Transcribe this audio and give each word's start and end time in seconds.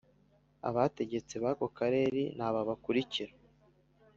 Abategetse 0.69 1.33
bako 1.43 1.65
karere 1.77 2.21
ni 2.37 2.43
aba 2.47 2.61
bakulikira 2.69 3.33